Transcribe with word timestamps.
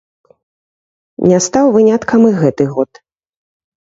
Не 1.31 1.39
стаў 1.47 1.65
выняткам 1.75 2.21
і 2.29 2.33
гэты 2.39 2.63
год. 2.79 2.91